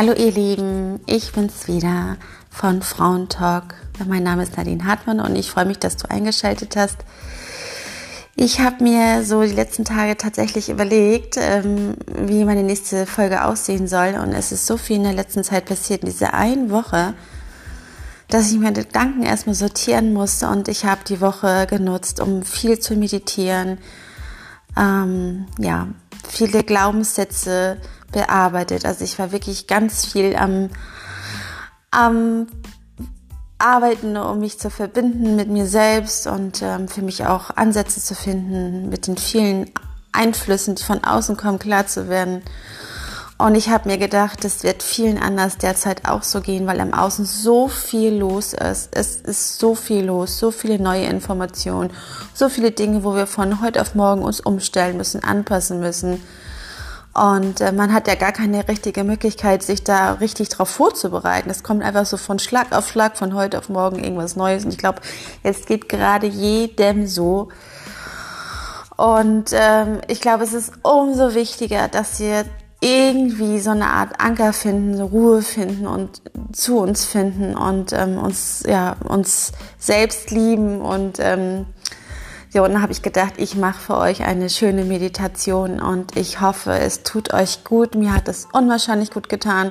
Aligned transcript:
Hallo 0.00 0.14
ihr 0.14 0.32
Lieben, 0.32 1.00
ich 1.04 1.32
bin's 1.32 1.68
wieder 1.68 2.16
von 2.48 2.80
Frauentalk. 2.80 3.74
Mein 4.08 4.22
Name 4.22 4.44
ist 4.44 4.56
Nadine 4.56 4.86
Hartmann 4.86 5.20
und 5.20 5.36
ich 5.36 5.50
freue 5.50 5.66
mich, 5.66 5.78
dass 5.78 5.98
du 5.98 6.10
eingeschaltet 6.10 6.74
hast. 6.74 6.96
Ich 8.34 8.60
habe 8.60 8.82
mir 8.82 9.24
so 9.24 9.42
die 9.42 9.52
letzten 9.52 9.84
Tage 9.84 10.16
tatsächlich 10.16 10.70
überlegt, 10.70 11.36
ähm, 11.36 11.96
wie 12.06 12.46
meine 12.46 12.62
nächste 12.62 13.04
Folge 13.04 13.44
aussehen 13.44 13.86
soll 13.88 14.14
und 14.14 14.32
es 14.32 14.52
ist 14.52 14.64
so 14.64 14.78
viel 14.78 14.96
in 14.96 15.02
der 15.02 15.12
letzten 15.12 15.44
Zeit 15.44 15.66
passiert, 15.66 16.00
in 16.02 16.08
dieser 16.08 16.32
einen 16.32 16.70
Woche, 16.70 17.12
dass 18.28 18.50
ich 18.50 18.58
meine 18.58 18.82
Gedanken 18.82 19.22
erstmal 19.22 19.54
sortieren 19.54 20.14
musste 20.14 20.48
und 20.48 20.68
ich 20.68 20.86
habe 20.86 21.02
die 21.06 21.20
Woche 21.20 21.66
genutzt, 21.68 22.20
um 22.20 22.42
viel 22.42 22.78
zu 22.78 22.96
meditieren, 22.96 23.76
ähm, 24.78 25.44
ja, 25.58 25.88
viele 26.26 26.64
Glaubenssätze 26.64 27.76
bearbeitet. 28.12 28.84
Also 28.84 29.04
ich 29.04 29.18
war 29.18 29.32
wirklich 29.32 29.66
ganz 29.66 30.06
viel 30.06 30.36
am, 30.36 30.70
am 31.90 32.46
Arbeiten, 33.58 34.16
um 34.16 34.40
mich 34.40 34.58
zu 34.58 34.70
verbinden 34.70 35.36
mit 35.36 35.48
mir 35.48 35.66
selbst 35.66 36.26
und 36.26 36.62
ähm, 36.62 36.88
für 36.88 37.02
mich 37.02 37.26
auch 37.26 37.50
Ansätze 37.56 38.00
zu 38.00 38.14
finden, 38.14 38.88
mit 38.88 39.06
den 39.06 39.16
vielen 39.16 39.70
Einflüssen, 40.12 40.74
die 40.74 40.82
von 40.82 41.04
außen 41.04 41.36
kommen, 41.36 41.58
klar 41.58 41.86
zu 41.86 42.08
werden. 42.08 42.42
Und 43.40 43.54
ich 43.54 43.70
habe 43.70 43.88
mir 43.88 43.96
gedacht, 43.96 44.44
das 44.44 44.64
wird 44.64 44.82
vielen 44.82 45.16
anders 45.16 45.56
derzeit 45.56 46.06
auch 46.06 46.22
so 46.22 46.42
gehen, 46.42 46.66
weil 46.66 46.78
im 46.78 46.92
Außen 46.92 47.24
so 47.24 47.68
viel 47.68 48.14
los 48.14 48.52
ist. 48.52 48.90
Es 48.92 49.16
ist 49.16 49.58
so 49.58 49.74
viel 49.74 50.04
los, 50.04 50.38
so 50.38 50.50
viele 50.50 50.78
neue 50.78 51.06
Informationen, 51.06 51.90
so 52.34 52.50
viele 52.50 52.70
Dinge, 52.70 53.02
wo 53.02 53.14
wir 53.14 53.26
von 53.26 53.62
heute 53.62 53.80
auf 53.80 53.94
morgen 53.94 54.22
uns 54.22 54.40
umstellen 54.40 54.98
müssen, 54.98 55.24
anpassen 55.24 55.80
müssen. 55.80 56.22
Und 57.12 57.60
äh, 57.60 57.72
man 57.72 57.92
hat 57.92 58.06
ja 58.06 58.14
gar 58.14 58.32
keine 58.32 58.68
richtige 58.68 59.02
Möglichkeit, 59.02 59.62
sich 59.62 59.82
da 59.82 60.12
richtig 60.14 60.48
drauf 60.48 60.68
vorzubereiten. 60.68 61.50
Es 61.50 61.64
kommt 61.64 61.82
einfach 61.82 62.06
so 62.06 62.16
von 62.16 62.38
Schlag 62.38 62.72
auf 62.72 62.88
Schlag, 62.88 63.16
von 63.16 63.34
heute 63.34 63.58
auf 63.58 63.68
morgen 63.68 64.02
irgendwas 64.02 64.36
Neues. 64.36 64.64
Und 64.64 64.70
ich 64.70 64.78
glaube, 64.78 65.00
es 65.42 65.66
geht 65.66 65.88
gerade 65.88 66.26
jedem 66.26 67.06
so. 67.08 67.48
Und 68.96 69.50
ähm, 69.52 70.00
ich 70.06 70.20
glaube, 70.20 70.44
es 70.44 70.52
ist 70.52 70.72
umso 70.82 71.34
wichtiger, 71.34 71.88
dass 71.88 72.20
wir 72.20 72.44
irgendwie 72.80 73.58
so 73.58 73.70
eine 73.70 73.86
Art 73.86 74.20
Anker 74.20 74.52
finden, 74.52 74.96
so 74.96 75.06
Ruhe 75.06 75.42
finden 75.42 75.86
und 75.86 76.22
zu 76.52 76.78
uns 76.78 77.04
finden 77.04 77.54
und 77.54 77.92
ähm, 77.92 78.18
uns 78.18 78.62
ja 78.66 78.96
uns 79.06 79.52
selbst 79.78 80.30
lieben 80.30 80.80
und 80.80 81.18
ähm, 81.18 81.66
ja, 82.52 82.62
und 82.62 82.72
dann 82.72 82.82
habe 82.82 82.92
ich 82.92 83.02
gedacht, 83.02 83.34
ich 83.36 83.54
mache 83.54 83.80
für 83.80 83.96
euch 83.96 84.22
eine 84.24 84.50
schöne 84.50 84.84
Meditation 84.84 85.80
und 85.80 86.16
ich 86.16 86.40
hoffe, 86.40 86.72
es 86.72 87.04
tut 87.04 87.32
euch 87.32 87.62
gut. 87.62 87.94
Mir 87.94 88.12
hat 88.12 88.26
es 88.26 88.48
unwahrscheinlich 88.52 89.12
gut 89.12 89.28
getan. 89.28 89.70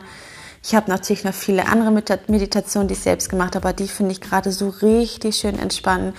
Ich 0.63 0.75
habe 0.75 0.89
natürlich 0.89 1.25
noch 1.25 1.33
viele 1.33 1.67
andere 1.67 1.91
Meditationen, 2.27 2.88
die 2.88 2.94
ich 2.94 3.02
selbst 3.02 3.30
gemacht 3.30 3.55
habe, 3.55 3.67
aber 3.67 3.73
die 3.73 3.88
finde 3.88 4.13
ich 4.13 4.21
gerade 4.21 4.53
so 4.53 4.69
richtig 4.69 5.36
schön 5.36 5.59
entspannen, 5.59 6.13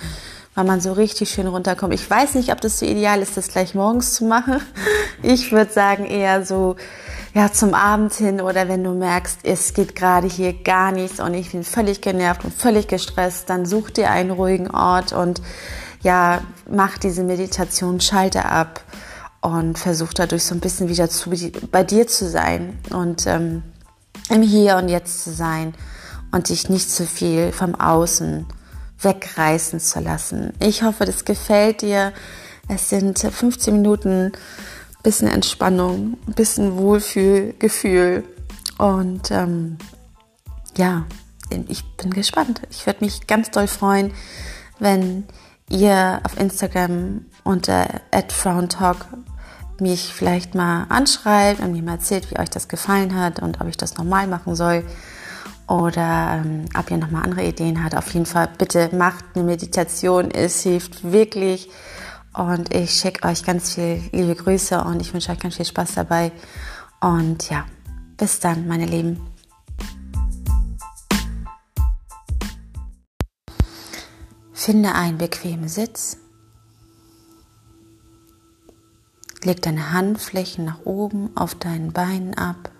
weil 0.53 0.65
man 0.65 0.81
so 0.81 0.93
richtig 0.93 1.31
schön 1.31 1.47
runterkommt. 1.47 1.95
Ich 1.95 2.07
weiß 2.07 2.35
nicht, 2.35 2.51
ob 2.51 2.61
das 2.61 2.77
so 2.77 2.85
ideal 2.85 3.21
ist, 3.23 3.37
das 3.37 3.47
gleich 3.47 3.73
morgens 3.73 4.13
zu 4.13 4.25
machen. 4.25 4.61
Ich 5.23 5.51
würde 5.51 5.71
sagen 5.71 6.05
eher 6.05 6.43
so 6.45 6.77
ja 7.35 7.51
zum 7.51 7.75
Abend 7.75 8.11
hin 8.13 8.41
oder 8.41 8.67
wenn 8.67 8.83
du 8.83 8.91
merkst, 8.91 9.41
es 9.43 9.75
geht 9.75 9.95
gerade 9.95 10.25
hier 10.25 10.51
gar 10.53 10.91
nichts 10.91 11.19
und 11.19 11.35
ich 11.35 11.51
bin 11.51 11.63
völlig 11.63 12.01
genervt 12.01 12.43
und 12.43 12.51
völlig 12.51 12.87
gestresst, 12.87 13.51
dann 13.51 13.67
such 13.67 13.91
dir 13.91 14.09
einen 14.09 14.31
ruhigen 14.31 14.71
Ort 14.71 15.13
und 15.13 15.43
ja, 16.01 16.41
mach 16.69 16.97
diese 16.97 17.23
Meditation, 17.23 18.01
schalte 18.01 18.45
ab 18.45 18.83
und 19.41 19.77
versuch 19.77 20.13
dadurch 20.13 20.43
so 20.43 20.55
ein 20.55 20.59
bisschen 20.59 20.89
wieder 20.89 21.09
zu, 21.09 21.31
bei 21.71 21.83
dir 21.83 22.07
zu 22.07 22.29
sein 22.29 22.77
und 22.91 23.25
ähm, 23.27 23.63
im 24.29 24.41
Hier 24.41 24.77
und 24.77 24.89
Jetzt 24.89 25.23
zu 25.23 25.31
sein 25.31 25.73
und 26.31 26.49
dich 26.49 26.69
nicht 26.69 26.89
zu 26.89 27.05
viel 27.05 27.51
vom 27.51 27.75
Außen 27.75 28.45
wegreißen 29.01 29.79
zu 29.79 29.99
lassen. 29.99 30.53
Ich 30.59 30.83
hoffe, 30.83 31.05
das 31.05 31.25
gefällt 31.25 31.81
dir. 31.81 32.13
Es 32.67 32.89
sind 32.89 33.19
15 33.19 33.73
Minuten, 33.73 34.31
bisschen 35.03 35.27
Entspannung, 35.27 36.17
bisschen 36.27 36.77
Wohlfühlgefühl 36.77 38.23
und 38.77 39.31
ähm, 39.31 39.77
ja, 40.77 41.05
ich 41.67 41.83
bin 41.97 42.11
gespannt. 42.11 42.61
Ich 42.69 42.85
würde 42.85 43.03
mich 43.03 43.27
ganz 43.27 43.51
doll 43.51 43.67
freuen, 43.67 44.13
wenn 44.79 45.25
ihr 45.69 46.21
auf 46.23 46.39
Instagram 46.39 47.25
unter 47.43 48.01
@frauentalk 48.29 49.05
mich 49.79 50.13
vielleicht 50.13 50.53
mal 50.55 50.85
anschreibt 50.89 51.59
und 51.59 51.71
mir 51.71 51.81
mal 51.81 51.93
erzählt, 51.93 52.29
wie 52.31 52.39
euch 52.39 52.49
das 52.49 52.67
gefallen 52.67 53.15
hat 53.15 53.41
und 53.41 53.59
ob 53.61 53.67
ich 53.67 53.77
das 53.77 53.97
nochmal 53.97 54.27
machen 54.27 54.55
soll 54.55 54.85
oder 55.67 56.43
ähm, 56.43 56.65
ob 56.77 56.91
ihr 56.91 56.97
nochmal 56.97 57.23
andere 57.23 57.45
Ideen 57.45 57.83
habt. 57.83 57.95
Auf 57.95 58.13
jeden 58.13 58.25
Fall 58.25 58.49
bitte 58.57 58.89
macht 58.95 59.25
eine 59.33 59.43
Meditation, 59.43 60.29
es 60.31 60.61
hilft 60.61 61.11
wirklich 61.11 61.69
und 62.33 62.73
ich 62.73 62.91
schicke 62.91 63.27
euch 63.27 63.43
ganz 63.43 63.73
viel 63.73 64.01
liebe 64.11 64.35
Grüße 64.35 64.83
und 64.83 65.01
ich 65.01 65.13
wünsche 65.13 65.31
euch 65.31 65.39
ganz 65.39 65.55
viel 65.55 65.65
Spaß 65.65 65.95
dabei 65.95 66.31
und 66.99 67.49
ja, 67.49 67.65
bis 68.17 68.39
dann, 68.39 68.67
meine 68.67 68.85
Lieben. 68.85 69.30
Finde 74.63 74.93
einen 74.93 75.17
bequemen 75.17 75.67
Sitz. 75.67 76.17
Leg 79.41 79.59
deine 79.63 79.91
Handflächen 79.91 80.65
nach 80.65 80.85
oben 80.85 81.35
auf 81.35 81.55
deinen 81.55 81.93
Beinen 81.93 82.35
ab. 82.35 82.71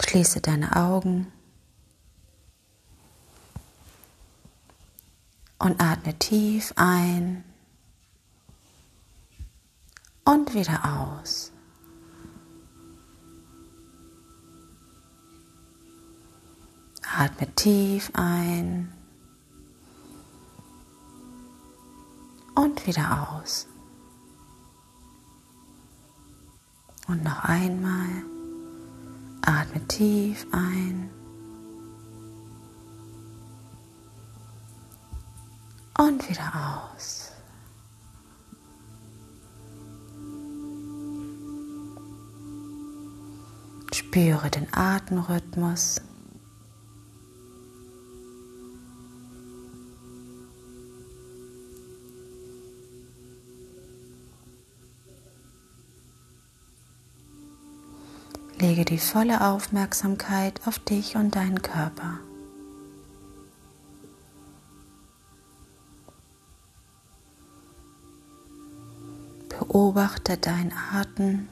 Schließe 0.00 0.40
deine 0.40 0.76
Augen 0.76 1.32
und 5.58 5.80
atme 5.80 6.16
tief 6.16 6.74
ein 6.76 7.42
und 10.24 10.54
wieder 10.54 11.18
aus. 11.24 11.50
Atme 17.20 17.52
tief 17.56 18.12
ein 18.14 18.92
und 22.54 22.86
wieder 22.86 23.40
aus. 23.40 23.66
Und 27.08 27.24
noch 27.24 27.42
einmal 27.42 28.22
atme 29.42 29.84
tief 29.88 30.46
ein 30.52 31.10
und 35.98 36.30
wieder 36.30 36.92
aus. 36.94 37.32
Spüre 43.92 44.48
den 44.50 44.68
Atemrhythmus. 44.72 46.00
Lege 58.60 58.84
die 58.84 58.98
volle 58.98 59.40
Aufmerksamkeit 59.40 60.60
auf 60.66 60.80
dich 60.80 61.14
und 61.14 61.36
deinen 61.36 61.62
Körper. 61.62 62.18
Beobachte 69.48 70.36
deinen 70.38 70.72
Atem 70.92 71.48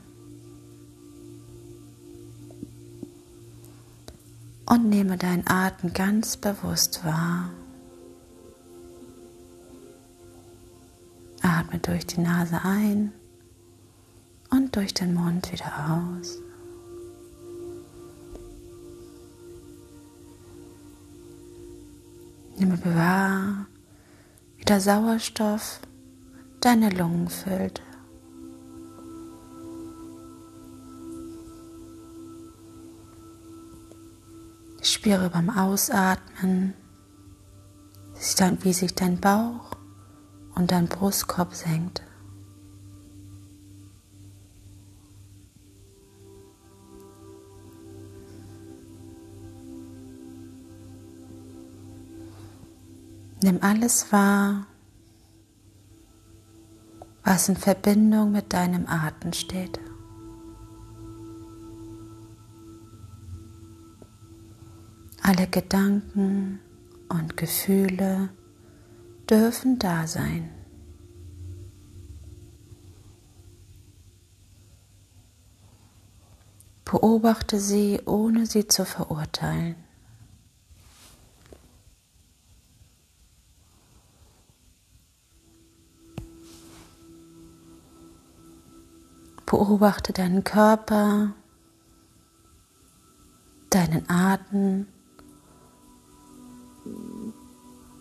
und 4.67 4.89
nehme 4.89 5.17
deinen 5.17 5.47
Atem 5.47 5.93
ganz 5.93 6.37
bewusst 6.37 7.05
wahr. 7.05 7.51
Atme 11.41 11.79
durch 11.79 12.05
die 12.05 12.21
Nase 12.21 12.61
ein 12.65 13.13
und 14.51 14.75
durch 14.75 14.93
den 14.93 15.15
Mund 15.15 15.53
wieder 15.53 16.11
aus. 16.19 16.41
Nimm 22.67 22.85
wahr, 22.97 23.67
wie 24.57 24.65
der 24.65 24.81
Sauerstoff 24.81 25.79
deine 26.61 26.91
Lungen 26.91 27.29
füllt. 27.29 27.81
Spüre 34.83 35.31
beim 35.31 35.49
Ausatmen, 35.49 36.75
wie 38.63 38.73
sich 38.73 38.95
dein 38.97 39.21
Bauch 39.21 39.71
und 40.57 40.73
dein 40.73 40.89
Brustkorb 40.89 41.55
senkt. 41.55 42.03
Nimm 53.47 53.63
alles 53.63 54.11
wahr, 54.11 54.67
was 57.23 57.49
in 57.49 57.55
Verbindung 57.55 58.33
mit 58.33 58.53
deinem 58.53 58.89
Atem 58.89 59.33
steht. 59.33 59.79
Alle 65.23 65.47
Gedanken 65.47 66.59
und 67.09 67.37
Gefühle 67.37 68.31
dürfen 69.31 69.79
da 69.79 70.09
sein. 70.09 70.51
Beobachte 76.85 77.61
sie, 77.61 78.01
ohne 78.07 78.47
sie 78.47 78.67
zu 78.67 78.85
verurteilen. 78.85 79.86
Beobachte 89.47 90.13
deinen 90.13 90.43
Körper, 90.43 91.33
deinen 93.71 94.09
Atem 94.11 94.89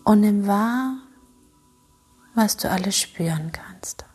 und 0.04 0.20
nimm 0.22 0.48
wahr, 0.48 0.98
was 2.34 2.58
du 2.58 2.70
alles 2.70 2.98
spüren 2.98 3.52
kannst. 3.52 4.06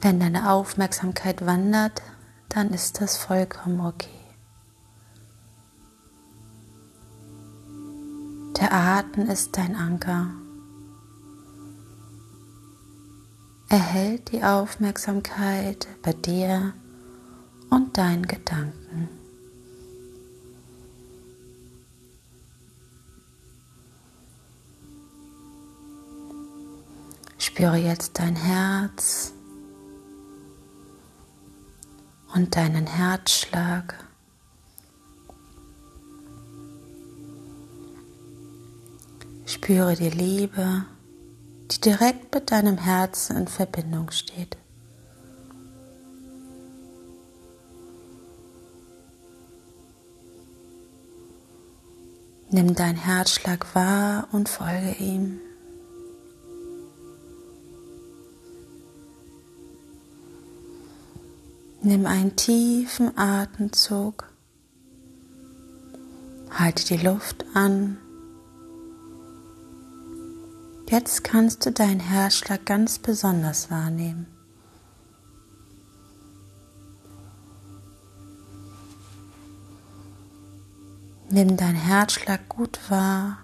Wenn 0.00 0.18
deine 0.18 0.50
Aufmerksamkeit 0.50 1.46
wandert, 1.46 2.02
dann 2.48 2.70
ist 2.70 3.00
das 3.00 3.16
vollkommen 3.16 3.80
okay. 3.80 4.08
Der 8.60 8.72
Atem 8.72 9.26
ist 9.26 9.56
dein 9.56 9.76
Anker. 9.76 10.41
Er 13.72 13.78
hält 13.78 14.32
die 14.32 14.44
Aufmerksamkeit 14.44 15.88
bei 16.02 16.12
dir 16.12 16.74
und 17.70 17.96
deinen 17.96 18.26
Gedanken. 18.26 19.08
Spüre 27.38 27.78
jetzt 27.78 28.18
dein 28.18 28.36
Herz 28.36 29.32
und 32.34 32.54
deinen 32.54 32.86
Herzschlag. 32.86 34.04
Spüre 39.46 39.96
die 39.96 40.10
Liebe, 40.10 40.84
die 41.72 41.80
direkt 41.80 42.34
mit 42.34 42.50
deinem 42.50 42.78
Herzen 42.78 43.36
in 43.36 43.48
Verbindung 43.48 44.10
steht. 44.10 44.56
Nimm 52.50 52.74
deinen 52.74 52.96
Herzschlag 52.96 53.74
wahr 53.74 54.28
und 54.32 54.48
folge 54.48 54.94
ihm. 54.98 55.40
Nimm 61.80 62.06
einen 62.06 62.36
tiefen 62.36 63.16
Atemzug. 63.16 64.28
Halte 66.50 66.84
die 66.84 67.02
Luft 67.02 67.44
an. 67.54 67.96
Jetzt 70.92 71.24
kannst 71.24 71.64
du 71.64 71.72
deinen 71.72 72.00
Herzschlag 72.00 72.66
ganz 72.66 72.98
besonders 72.98 73.70
wahrnehmen. 73.70 74.26
Nimm 81.30 81.56
deinen 81.56 81.76
Herzschlag 81.76 82.46
gut 82.46 82.78
wahr. 82.90 83.38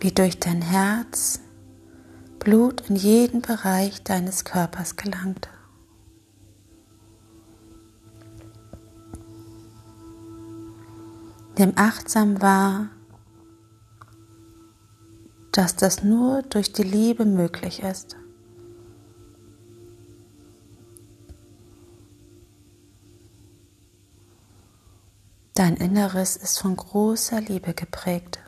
Wie 0.00 0.12
durch 0.12 0.40
dein 0.40 0.62
Herz 0.62 1.40
Blut 2.38 2.88
in 2.88 2.96
jeden 2.96 3.42
Bereich 3.42 4.02
deines 4.04 4.46
Körpers 4.46 4.96
gelangt. 4.96 5.50
Nimm 11.56 11.72
achtsam 11.76 12.42
wahr, 12.42 12.88
dass 15.52 15.76
das 15.76 16.02
nur 16.02 16.42
durch 16.42 16.72
die 16.72 16.82
Liebe 16.82 17.24
möglich 17.24 17.82
ist. 17.82 18.16
Dein 25.54 25.76
Inneres 25.76 26.36
ist 26.36 26.58
von 26.58 26.74
großer 26.74 27.40
Liebe 27.40 27.72
geprägt. 27.72 28.40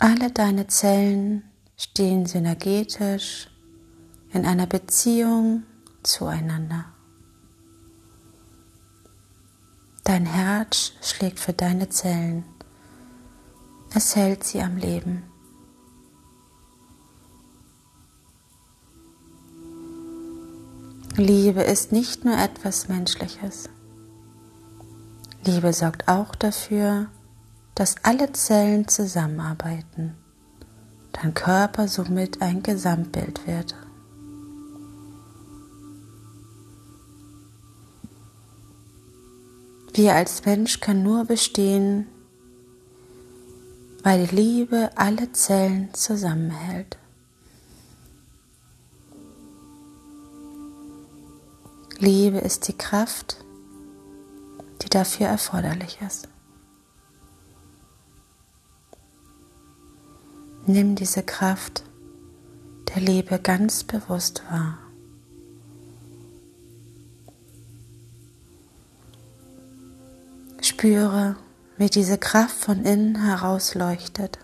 Alle 0.00 0.32
deine 0.32 0.66
Zellen 0.66 1.44
stehen 1.76 2.26
synergetisch 2.26 3.48
in 4.32 4.44
einer 4.44 4.66
Beziehung 4.66 5.62
zueinander. 6.02 6.97
Dein 10.08 10.24
Herz 10.24 10.92
schlägt 11.02 11.38
für 11.38 11.52
deine 11.52 11.90
Zellen. 11.90 12.42
Es 13.94 14.16
hält 14.16 14.42
sie 14.42 14.62
am 14.62 14.78
Leben. 14.78 15.22
Liebe 21.14 21.60
ist 21.60 21.92
nicht 21.92 22.24
nur 22.24 22.38
etwas 22.38 22.88
Menschliches. 22.88 23.68
Liebe 25.44 25.74
sorgt 25.74 26.08
auch 26.08 26.34
dafür, 26.34 27.08
dass 27.74 27.96
alle 28.02 28.32
Zellen 28.32 28.88
zusammenarbeiten, 28.88 30.16
dein 31.12 31.34
Körper 31.34 31.86
somit 31.86 32.40
ein 32.40 32.62
Gesamtbild 32.62 33.46
wird. 33.46 33.74
Wir 39.98 40.14
als 40.14 40.44
Mensch 40.44 40.78
können 40.78 41.02
nur 41.02 41.24
bestehen, 41.24 42.06
weil 44.04 44.28
die 44.28 44.36
Liebe 44.36 44.90
alle 44.94 45.32
Zellen 45.32 45.92
zusammenhält. 45.92 46.96
Liebe 51.98 52.38
ist 52.38 52.68
die 52.68 52.78
Kraft, 52.78 53.44
die 54.82 54.88
dafür 54.88 55.26
erforderlich 55.26 55.98
ist. 56.06 56.28
Nimm 60.66 60.94
diese 60.94 61.24
Kraft 61.24 61.82
der 62.94 63.02
Liebe 63.02 63.40
ganz 63.40 63.82
bewusst 63.82 64.44
wahr. 64.48 64.78
Spüre, 70.78 71.34
wie 71.76 71.90
diese 71.90 72.18
Kraft 72.18 72.54
von 72.54 72.84
innen 72.84 73.24
heraus 73.24 73.74
leuchtet. 73.74 74.38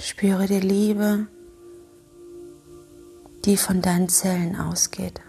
Spüre 0.00 0.46
die 0.46 0.60
Liebe, 0.60 1.26
die 3.44 3.56
von 3.56 3.82
deinen 3.82 4.08
Zellen 4.08 4.54
ausgeht. 4.54 5.20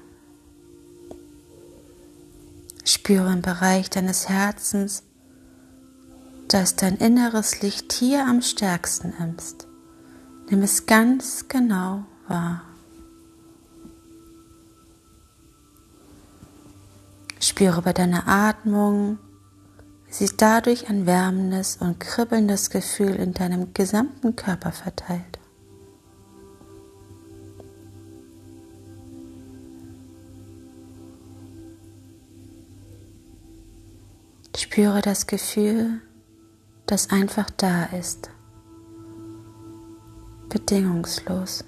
Spüre 2.85 3.33
im 3.33 3.41
Bereich 3.41 3.89
deines 3.89 4.29
Herzens, 4.29 5.01
dass 6.47 6.75
dein 6.75 6.97
inneres 6.97 7.63
Licht 7.63 7.91
hier 7.91 8.27
am 8.27 8.43
stärksten 8.43 9.15
ist. 9.35 9.65
Nimm 10.47 10.61
es 10.61 10.85
ganz 10.85 11.47
genau 11.47 12.05
wahr. 12.27 12.61
Spüre 17.43 17.81
bei 17.81 17.91
deiner 17.91 18.25
Atmung, 18.25 19.19
wie 20.07 20.13
sich 20.13 20.37
dadurch 20.37 20.87
ein 20.89 21.05
wärmendes 21.05 21.75
und 21.75 21.99
kribbelndes 21.99 22.69
Gefühl 22.69 23.15
in 23.15 23.33
deinem 23.33 23.73
gesamten 23.73 24.37
Körper 24.37 24.71
verteilt. 24.71 25.39
Spüre 34.55 35.01
das 35.01 35.27
Gefühl, 35.27 36.01
das 36.85 37.09
einfach 37.09 37.49
da 37.49 37.83
ist. 37.87 38.29
bedingungslos. 40.47 41.65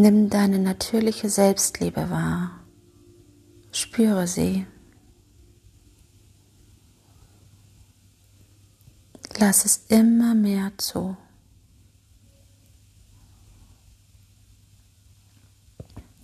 Nimm 0.00 0.30
deine 0.30 0.60
natürliche 0.60 1.28
Selbstliebe 1.28 2.08
wahr. 2.08 2.60
Spüre 3.72 4.28
sie. 4.28 4.64
Lass 9.40 9.64
es 9.64 9.86
immer 9.88 10.36
mehr 10.36 10.70
zu. 10.78 11.16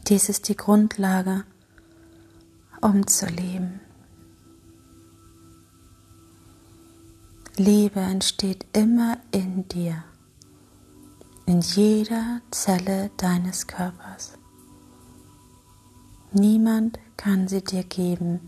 Dies 0.07 0.29
ist 0.29 0.49
die 0.49 0.57
Grundlage, 0.57 1.43
um 2.81 3.09
zu 3.09 3.27
leben. 3.27 3.81
Liebe 7.57 7.99
entsteht 7.99 8.67
immer 8.73 9.19
in 9.33 9.67
dir, 9.67 10.05
in 11.47 11.61
jeder 11.61 12.41
Zelle 12.51 13.11
deines 13.17 13.67
Körpers. 13.67 14.39
Niemand 16.33 16.99
kann 17.17 17.49
sie 17.49 17.63
dir 17.63 17.85
geben. 17.85 18.41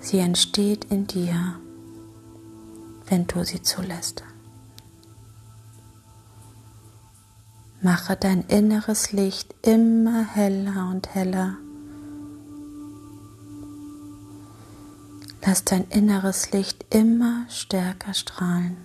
Sie 0.00 0.18
entsteht 0.18 0.86
in 0.86 1.06
dir, 1.06 1.58
wenn 3.08 3.26
du 3.26 3.44
sie 3.44 3.62
zulässt. 3.62 4.22
Mache 7.80 8.16
dein 8.16 8.42
inneres 8.46 9.12
Licht 9.12 9.54
immer 9.62 10.24
heller 10.24 10.88
und 10.90 11.14
heller 11.14 11.58
Lass 15.48 15.64
dein 15.64 15.84
inneres 15.84 16.52
Licht 16.52 16.94
immer 16.94 17.46
stärker 17.48 18.12
strahlen. 18.12 18.76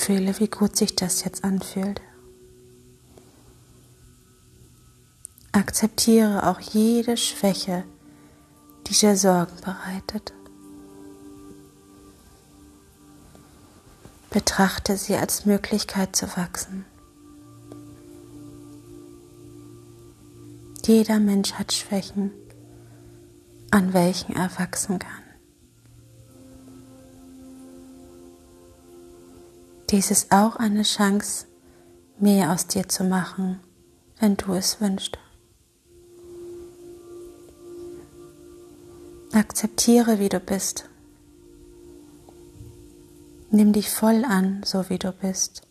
Fühle, 0.00 0.38
wie 0.40 0.48
gut 0.48 0.76
sich 0.76 0.96
das 0.96 1.24
jetzt 1.24 1.44
anfühlt. 1.44 2.00
Akzeptiere 5.52 6.48
auch 6.48 6.60
jede 6.60 7.16
Schwäche, 7.16 7.84
die 8.86 8.94
dir 8.94 9.16
Sorgen 9.16 9.56
bereitet. 9.64 10.32
Betrachte 14.30 14.96
sie 14.96 15.16
als 15.16 15.44
Möglichkeit 15.44 16.14
zu 16.14 16.26
wachsen. 16.36 16.84
Jeder 20.86 21.20
Mensch 21.20 21.52
hat 21.54 21.72
Schwächen 21.72 22.32
an 23.70 23.92
welchen 23.92 24.34
er 24.34 24.50
wachsen 24.58 24.98
kann. 24.98 25.29
Dies 29.90 30.12
ist 30.12 30.30
auch 30.30 30.54
eine 30.54 30.84
Chance, 30.84 31.46
mehr 32.20 32.52
aus 32.52 32.68
dir 32.68 32.88
zu 32.88 33.02
machen, 33.02 33.58
wenn 34.20 34.36
du 34.36 34.52
es 34.52 34.80
wünschst. 34.80 35.18
Akzeptiere, 39.32 40.20
wie 40.20 40.28
du 40.28 40.38
bist. 40.38 40.88
Nimm 43.50 43.72
dich 43.72 43.90
voll 43.90 44.24
an, 44.24 44.62
so 44.64 44.88
wie 44.90 44.98
du 44.98 45.10
bist, 45.10 45.62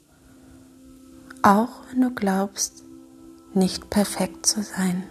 auch 1.41 1.69
wenn 1.89 2.01
du 2.01 2.09
glaubst, 2.13 2.83
nicht 3.53 3.89
perfekt 3.89 4.45
zu 4.45 4.63
sein. 4.63 5.03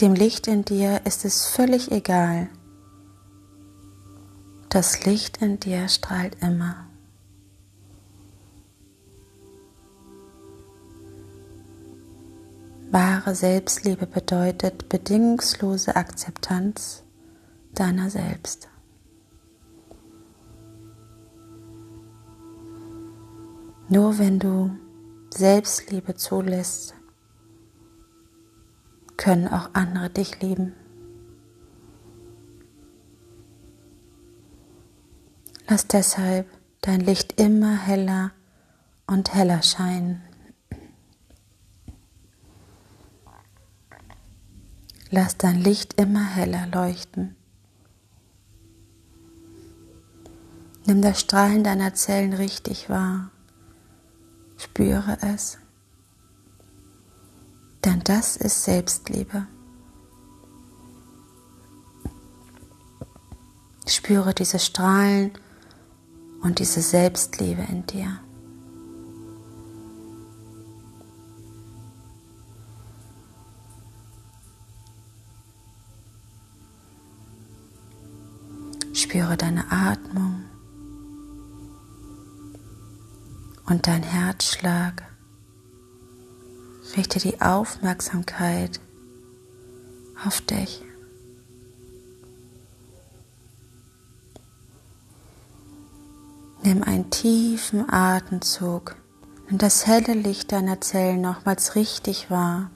Dem 0.00 0.14
Licht 0.14 0.46
in 0.46 0.64
dir 0.64 1.02
ist 1.04 1.26
es 1.26 1.44
völlig 1.44 1.92
egal. 1.92 2.48
Das 4.70 5.06
Licht 5.06 5.40
in 5.40 5.58
dir 5.58 5.88
strahlt 5.88 6.36
immer. 6.42 6.88
Wahre 12.90 13.34
Selbstliebe 13.34 14.06
bedeutet 14.06 14.90
bedingungslose 14.90 15.96
Akzeptanz 15.96 17.02
deiner 17.74 18.10
selbst. 18.10 18.68
Nur 23.88 24.18
wenn 24.18 24.38
du 24.38 24.76
Selbstliebe 25.30 26.14
zulässt, 26.14 26.94
können 29.16 29.48
auch 29.48 29.70
andere 29.72 30.10
dich 30.10 30.42
lieben. 30.42 30.74
Lass 35.78 35.86
deshalb 35.86 36.48
dein 36.80 36.98
Licht 36.98 37.40
immer 37.40 37.76
heller 37.76 38.32
und 39.06 39.32
heller 39.32 39.62
scheinen. 39.62 40.20
Lass 45.10 45.36
dein 45.36 45.60
Licht 45.60 45.94
immer 45.94 46.24
heller 46.24 46.66
leuchten. 46.66 47.36
Nimm 50.84 51.00
das 51.00 51.20
Strahlen 51.20 51.62
deiner 51.62 51.94
Zellen 51.94 52.32
richtig 52.32 52.90
wahr. 52.90 53.30
Spüre 54.56 55.16
es. 55.32 55.58
Denn 57.84 58.00
das 58.02 58.36
ist 58.36 58.64
Selbstliebe. 58.64 59.46
Spüre 63.86 64.34
diese 64.34 64.58
Strahlen 64.58 65.38
und 66.42 66.58
diese 66.58 66.80
Selbstliebe 66.80 67.62
in 67.62 67.86
dir. 67.86 68.20
Spüre 78.94 79.36
deine 79.36 79.70
Atmung 79.70 80.44
und 83.66 83.86
dein 83.86 84.02
Herzschlag. 84.02 85.02
Richte 86.96 87.18
die 87.18 87.40
Aufmerksamkeit 87.40 88.80
auf 90.24 90.40
dich. 90.40 90.87
Nimm 96.68 96.82
einen 96.82 97.08
tiefen 97.08 97.88
Atemzug. 97.88 98.94
Nimm 99.48 99.56
das 99.56 99.86
helle 99.86 100.12
Licht 100.12 100.52
deiner 100.52 100.82
Zellen 100.82 101.22
nochmals 101.22 101.76
richtig 101.76 102.30
wahr. 102.30 102.70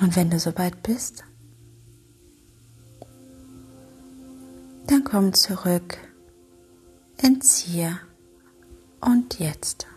Und 0.00 0.14
wenn 0.14 0.30
du 0.30 0.38
soweit 0.38 0.80
bist, 0.84 1.24
dann 4.86 5.02
komm 5.02 5.32
zurück 5.32 5.98
ins 7.20 7.56
Hier 7.56 7.98
und 9.00 9.40
Jetzt. 9.40 9.88